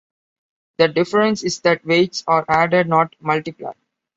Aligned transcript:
The 0.79 0.87
difference 0.87 1.43
is 1.43 1.59
that 1.59 1.85
weights 1.85 2.23
are 2.25 2.43
added, 2.49 2.87
not 2.87 3.15
multiplied. 3.19 3.75